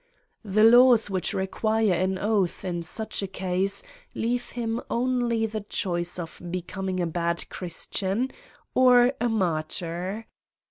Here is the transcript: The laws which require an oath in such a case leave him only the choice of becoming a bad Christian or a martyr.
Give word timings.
The 0.43 0.63
laws 0.63 1.11
which 1.11 1.31
require 1.31 1.93
an 1.93 2.17
oath 2.17 2.65
in 2.65 2.81
such 2.81 3.21
a 3.21 3.27
case 3.27 3.83
leave 4.15 4.49
him 4.53 4.81
only 4.89 5.45
the 5.45 5.61
choice 5.61 6.17
of 6.17 6.41
becoming 6.49 6.99
a 6.99 7.05
bad 7.05 7.47
Christian 7.49 8.31
or 8.73 9.13
a 9.21 9.29
martyr. 9.29 10.25